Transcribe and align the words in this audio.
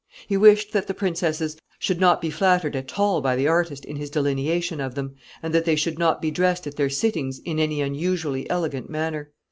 He 0.25 0.35
wished 0.35 0.71
that 0.73 0.87
the 0.87 0.95
princesses 0.95 1.57
should 1.77 1.99
not 1.99 2.21
be 2.21 2.31
flattered 2.31 2.75
at 2.75 2.97
all 2.97 3.21
by 3.21 3.35
the 3.35 3.47
artist 3.47 3.85
in 3.85 3.97
his 3.97 4.09
delineation 4.09 4.81
of 4.81 4.95
them, 4.95 5.13
and 5.43 5.53
that 5.53 5.65
they 5.65 5.75
should 5.75 5.99
not 5.99 6.23
be 6.23 6.31
dressed 6.31 6.65
at 6.65 6.75
their 6.75 6.89
sittings 6.89 7.37
in 7.45 7.59
any 7.59 7.81
unusually 7.81 8.49
elegant 8.49 8.89
manner. 8.89 9.31